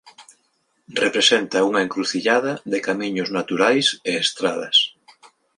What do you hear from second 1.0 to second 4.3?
Representa unha encrucillada de camiños naturais e